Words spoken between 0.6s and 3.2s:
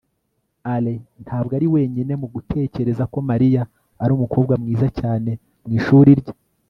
alain ntabwo ari wenyine mu gutekereza ko